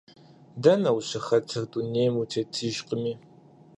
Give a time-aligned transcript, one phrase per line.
[0.61, 3.13] Дэнэ ущыхэтыр, дунейм утетыжкъыми.